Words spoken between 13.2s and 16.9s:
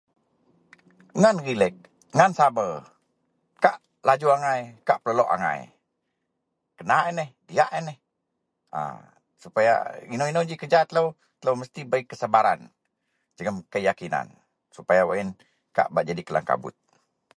jegem keyakinan sepaya wak yen jak bak nyadi kelangkabut.